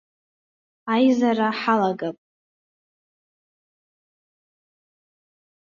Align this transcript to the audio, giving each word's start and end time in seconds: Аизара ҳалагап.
Аизара 0.93 1.49
ҳалагап. 1.59 2.17